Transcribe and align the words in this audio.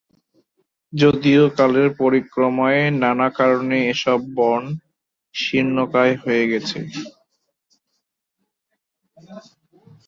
যদিও 0.93 1.43
কালের 1.57 1.89
পরিক্রমায় 2.01 2.83
নানা 3.01 3.27
কারণে 3.39 3.77
এসব 3.93 4.19
বন 4.37 4.63
শীর্ণকায় 5.35 6.15
হয়ে 6.23 6.43
গেছে। 6.51 6.79